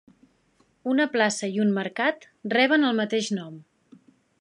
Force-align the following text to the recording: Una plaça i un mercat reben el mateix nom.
Una 0.93 1.05
plaça 1.17 1.51
i 1.57 1.61
un 1.67 1.75
mercat 1.77 2.29
reben 2.59 2.89
el 2.91 3.01
mateix 3.05 3.33
nom. 3.41 3.65